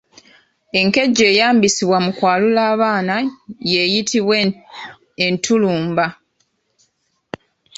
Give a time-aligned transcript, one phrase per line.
[0.79, 3.15] Enkejje eyeeyambisibwa mu kwalula abaana
[3.71, 4.35] y’eyitibwa
[5.25, 6.05] Entulumba.